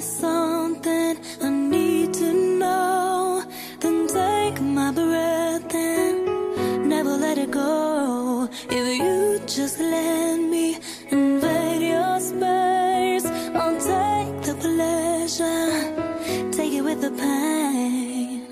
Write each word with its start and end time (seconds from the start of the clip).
something 0.00 1.18
I 1.42 1.48
need 1.50 2.14
to 2.14 2.32
know. 2.58 3.44
Then 3.80 4.06
take 4.06 4.60
my 4.60 4.90
breath 4.92 5.74
and 5.74 6.88
never 6.88 7.16
let 7.16 7.38
it 7.38 7.50
go. 7.50 8.48
If 8.70 8.98
you 8.98 9.40
just 9.46 9.78
let 9.80 10.36
me 10.36 10.78
invade 11.10 11.82
your 11.82 12.20
space, 12.20 13.26
I'll 13.60 13.78
take 13.92 14.42
the 14.48 14.54
pleasure, 14.66 16.50
take 16.52 16.72
it 16.72 16.82
with 16.82 17.00
the 17.00 17.10
pain. 17.10 18.46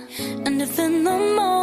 And 0.46 0.60
if 0.62 0.78
in 0.78 1.04
the 1.04 1.10
morning, 1.10 1.55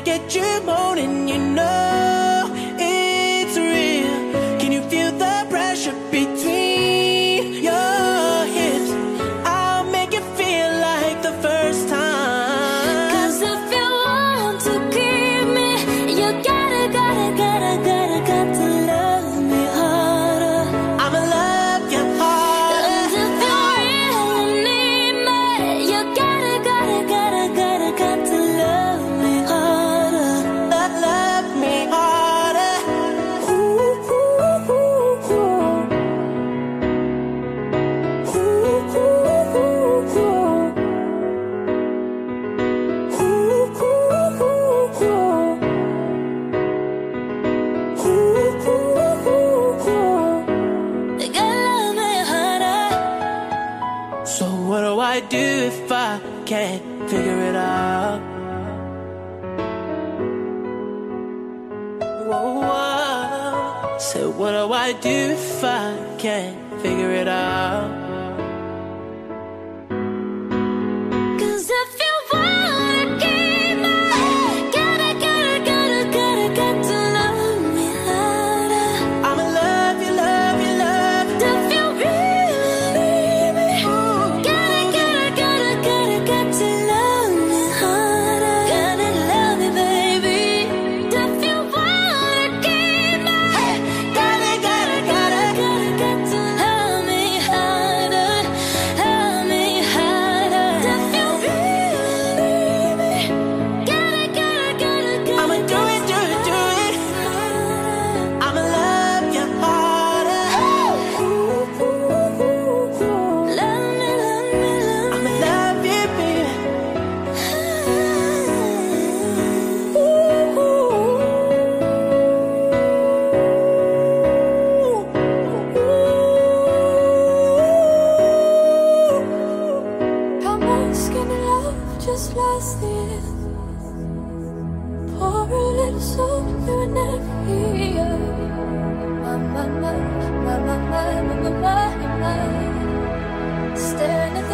I 0.00 0.02
get 0.02 0.34
you 0.34 0.62
moaning, 0.64 1.28
you 1.28 1.36
know. 1.36 1.99
do 55.30 55.38
if 55.38 55.92
I 55.92 56.20
can't 56.44 56.82
figure 57.08 57.40
it 57.50 57.54
out? 57.54 58.20
Whoa, 62.26 62.60
whoa. 62.60 63.98
So 64.00 64.30
what 64.30 64.50
do 64.50 64.72
I 64.72 64.92
do 64.92 65.08
if 65.08 65.62
I 65.62 66.16
can't 66.18 66.82
figure 66.82 67.12
it 67.12 67.28
out? 67.28 67.79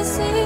see 0.06 0.45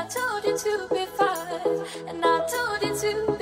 I 0.00 0.06
told 0.06 0.44
you 0.46 0.56
to 0.56 0.88
be 0.94 1.04
fine, 1.04 2.08
and 2.08 2.24
I 2.24 2.46
told 2.46 2.82
you 2.82 2.98
to 3.02 3.39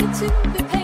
to 0.00 0.24
the 0.56 0.64
pain. 0.70 0.79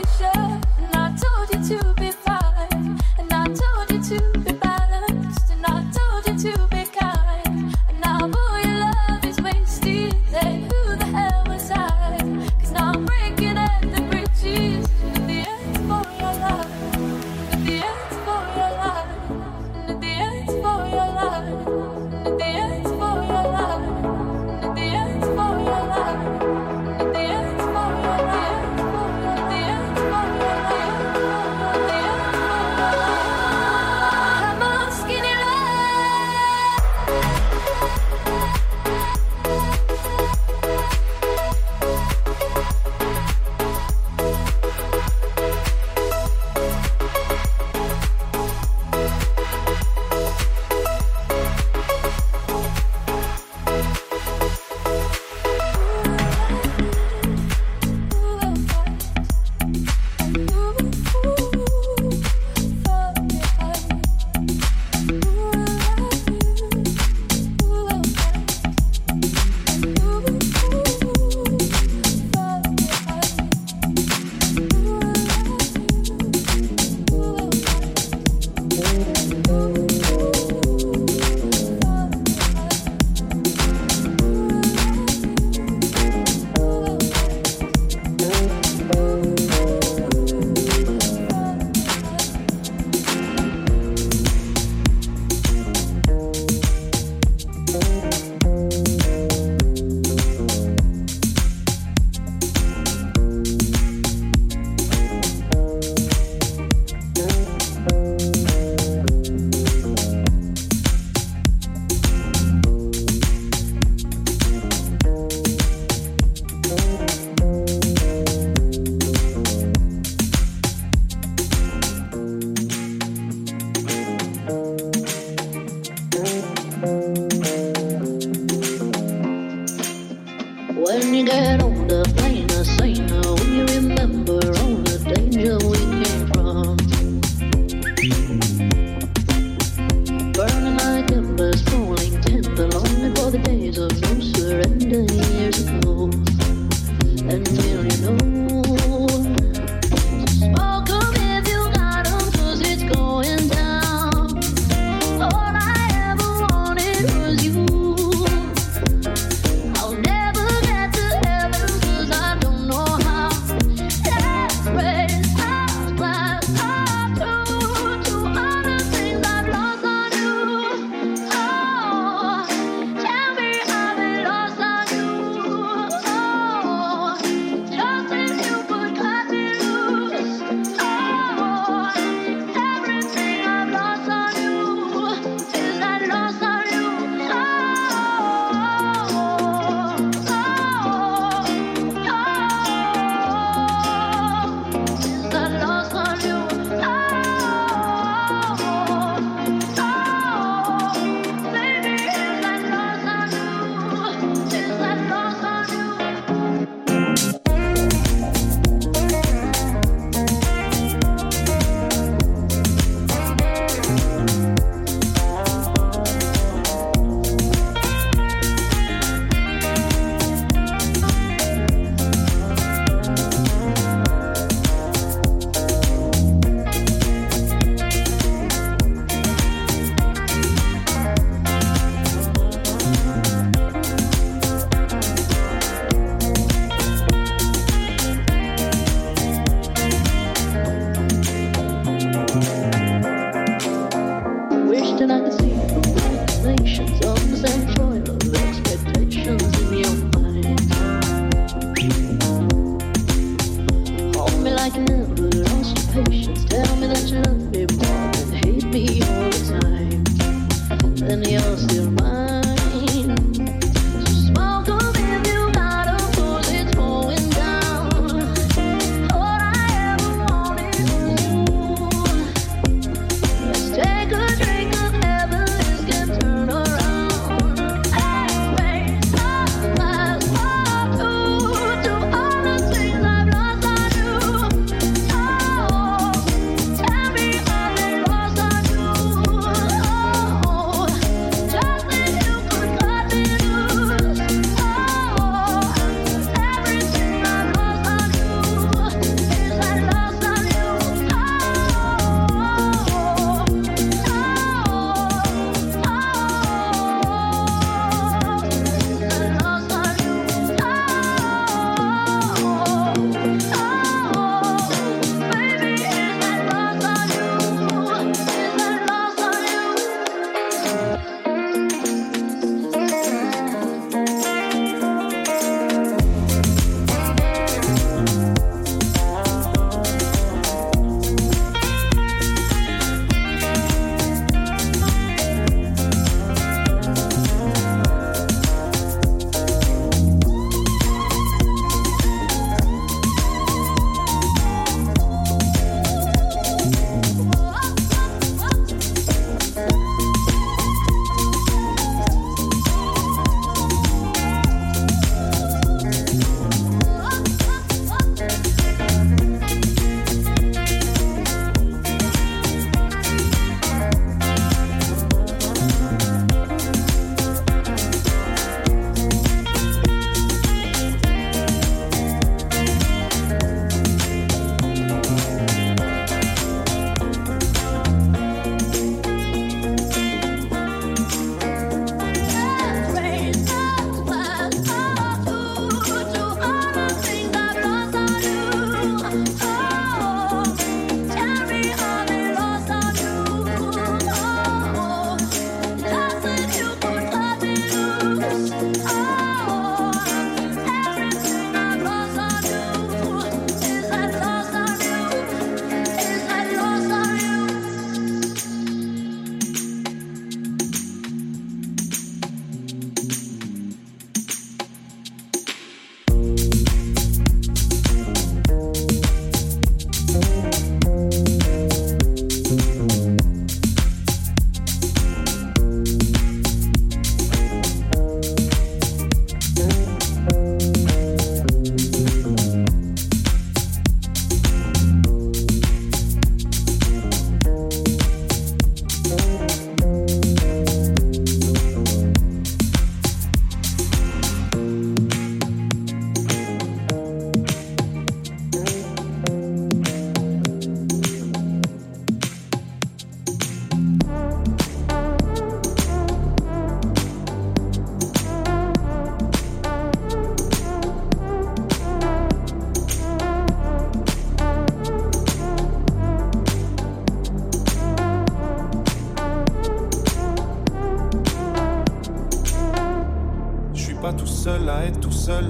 à 474.49 474.85
être 474.85 475.01
tout 475.01 475.13
seul. 475.13 475.47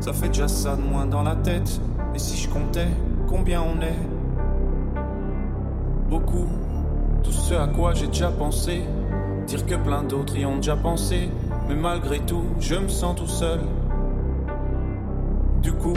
Ça 0.00 0.12
fait 0.12 0.28
déjà 0.28 0.48
ça 0.48 0.74
de 0.74 0.82
moins 0.82 1.06
dans 1.06 1.22
la 1.22 1.36
tête. 1.36 1.80
Et 2.14 2.18
si 2.18 2.36
je 2.36 2.48
comptais 2.48 2.88
combien 3.28 3.62
on 3.62 3.80
est? 3.80 3.98
Beaucoup. 6.08 6.48
Tout 7.22 7.30
ce 7.30 7.54
à 7.54 7.68
quoi 7.68 7.94
j'ai 7.94 8.08
déjà 8.08 8.30
pensé. 8.30 8.82
Dire 9.46 9.64
que 9.66 9.76
plein 9.76 10.02
d'autres 10.02 10.36
y 10.36 10.44
ont 10.44 10.56
déjà 10.56 10.74
pensé. 10.74 11.28
Mais 11.68 11.76
malgré 11.76 12.18
tout, 12.20 12.44
je 12.58 12.74
me 12.74 12.88
sens 12.88 13.16
tout 13.16 13.28
seul. 13.28 13.60
Du 15.62 15.72
coup, 15.72 15.96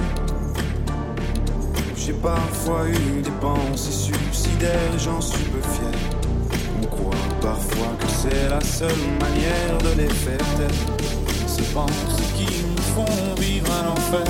j'ai 1.96 2.14
parfois 2.14 2.88
eu 2.88 3.22
des 3.22 3.32
pensées 3.42 3.92
suicidaires, 3.92 4.98
j'en 5.00 5.20
suis 5.20 5.44
peu 5.46 5.62
fier. 5.62 5.92
On 6.82 6.86
croit 6.86 7.16
parfois 7.42 7.88
que 8.00 8.08
c'est 8.08 8.48
la 8.48 8.62
seule 8.62 8.90
manière 9.20 9.78
de 9.80 10.02
les 10.02 10.08
faire 10.08 10.38
taire 10.38 10.97
ces 11.58 11.64
pensées 11.74 12.34
qui 12.36 12.64
nous 12.64 12.82
font 12.94 13.36
vivre 13.40 13.72
un 13.72 13.88
enfer. 13.92 14.26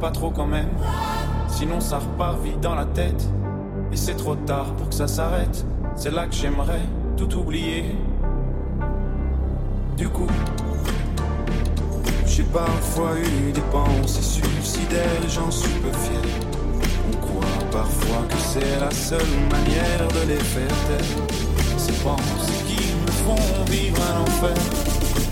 Pas 0.00 0.10
trop 0.10 0.30
quand 0.30 0.46
même. 0.46 0.70
Sinon 1.48 1.80
ça 1.80 1.98
repart 1.98 2.40
vite 2.42 2.60
dans 2.60 2.74
la 2.74 2.86
tête. 2.86 3.28
Et 3.92 3.96
c'est 3.96 4.14
trop 4.14 4.34
tard 4.34 4.72
pour 4.74 4.88
que 4.88 4.94
ça 4.94 5.06
s'arrête. 5.06 5.64
C'est 5.96 6.10
là 6.10 6.26
que 6.26 6.34
j'aimerais 6.34 6.80
tout 7.16 7.36
oublier. 7.36 7.96
Du 9.96 10.08
coup, 10.08 10.26
j'ai 12.26 12.44
parfois 12.44 13.10
eu 13.18 13.52
des 13.52 13.60
pensées 13.70 14.22
suicidaires, 14.22 15.28
j'en 15.28 15.50
suis 15.50 15.78
peu 15.80 15.92
fier. 15.92 16.22
On 17.12 17.16
croit 17.18 17.68
parfois 17.70 18.22
que 18.28 18.38
c'est 18.38 18.80
la 18.80 18.90
seule 18.90 19.20
manière 19.50 20.08
de 20.08 20.28
les 20.28 20.40
faire 20.40 20.66
taire. 20.88 21.36
Ces 21.76 21.92
pensées 22.02 22.64
qui 22.66 22.94
me 22.94 23.10
font 23.10 23.64
vivre 23.70 23.98
un 24.14 24.22
enfer. 24.22 25.31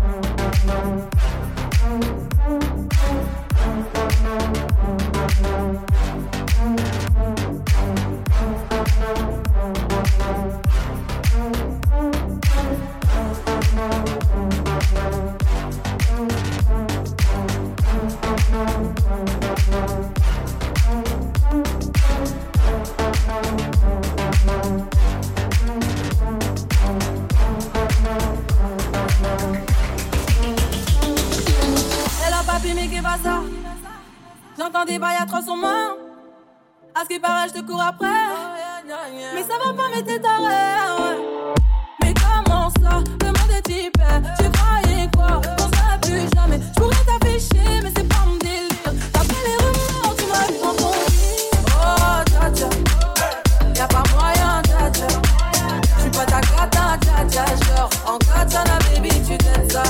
des 34.85 34.99
bails 34.99 35.17
à 35.21 35.25
300 35.25 35.57
mains. 35.57 35.95
À 36.95 37.03
ce 37.03 37.07
qui 37.07 37.19
paraît, 37.19 37.47
je 37.49 37.59
te 37.59 37.65
cours 37.65 37.81
après. 37.81 38.07
Mais 39.33 39.41
ça 39.43 39.53
va 39.63 39.73
pas, 39.73 39.89
mais 39.93 40.01
t'es 40.01 40.19
taré. 40.19 41.15
Mais 42.01 42.13
comment 42.13 42.69
ça 42.81 43.03
Le 43.21 43.27
monde 43.27 43.51
est 43.53 43.69
hyper. 43.69 44.21
Tu 44.39 44.49
croyais 44.49 45.09
quoi? 45.15 45.41
On 45.59 45.75
sera 45.75 45.97
plus 46.01 46.27
jamais. 46.35 46.59
Je 46.77 47.05
t'afficher, 47.05 47.81
mais 47.83 47.91
c'est 47.95 48.07
pas 48.07 48.25
mon 48.25 48.37
délire. 48.37 48.91
D'après 49.13 49.41
les 49.45 49.57
rumeurs, 49.57 50.15
tu 50.17 50.25
m'as 50.25 50.47
eu 50.47 50.61
dans. 50.61 50.75
Oh, 51.67 52.55
tcha. 52.55 52.69
Y'a 53.75 53.87
pas 53.87 54.03
moyen, 54.13 54.61
tcha 54.63 54.91
tcha. 54.91 55.07
J'suis 55.97 56.11
pas 56.11 56.25
ta 56.25 56.41
gata, 56.41 56.97
tcha 57.03 57.29
tcha. 57.29 57.45
Genre, 57.65 57.89
en 58.07 58.17
katana, 58.17 58.79
baby, 58.93 59.09
tu 59.27 59.37
t'aides 59.37 59.71
ça. 59.71 59.83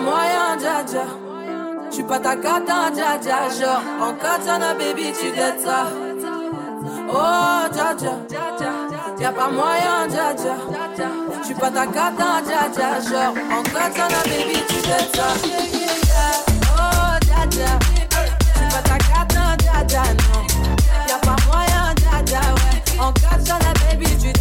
moyen, 0.01 0.57
dja 0.59 0.83
dja. 0.87 1.05
J'suis 1.91 2.03
pas 2.03 2.19
ta 2.19 2.37
cata, 2.37 2.91
dja 2.95 3.19
dja. 3.21 3.49
Genre, 3.59 3.83
en 4.01 4.13
katana, 4.15 4.75
baby, 4.75 5.13
tu 5.13 5.31
dettes 5.31 5.61
ça. 5.65 5.89
Oh, 7.11 7.69
dja 7.73 7.95
dja. 7.95 8.13
Y'a 9.19 9.33
pas 9.33 9.49
moyen, 9.49 10.07
dja 10.09 10.35
dja. 10.35 10.55
J'suis 11.43 11.55
pas 11.55 11.71
ta 11.71 11.87
cata, 11.87 12.41
dja 12.47 12.69
dja. 12.75 13.01
Genre, 13.09 13.35
en 13.51 13.63
katana, 13.63 14.21
baby, 14.25 14.59
tu 14.69 14.77
dettes 14.87 15.17
ça. 15.17 15.29
Oh, 16.77 17.19
dja 17.27 17.47
dja. 17.51 17.71
J'suis 18.55 18.69
pas 18.71 18.83
ta 18.83 18.99
cata, 18.99 19.57
dja 19.59 19.85
dja, 19.85 20.03
non. 20.03 20.43
Y'a 21.09 21.19
pas 21.19 21.37
moyen, 21.47 21.95
dja 21.97 22.23
dja, 22.25 22.41
ouais. 22.41 23.01
En 23.01 23.13
katana, 23.13 23.73
baby, 23.89 24.07
tu 24.21 24.33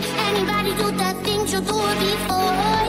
anybody 0.00 0.70
do 0.74 0.90
the 0.92 1.12
things 1.22 1.52
you 1.52 1.60
do 1.60 1.72
before. 2.00 2.81